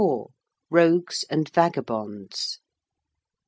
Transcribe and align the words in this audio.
ROGUES 0.71 1.25
AND 1.29 1.49
VAGABONDS. 1.51 2.57